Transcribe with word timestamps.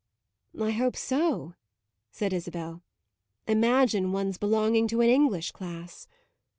"I 0.59 0.71
hope 0.71 0.95
so," 0.97 1.53
said 2.09 2.33
Isabel. 2.33 2.81
"Imagine 3.45 4.11
one's 4.11 4.39
belonging 4.39 4.87
to 4.87 5.01
an 5.01 5.09
English 5.11 5.51
class!" 5.51 6.07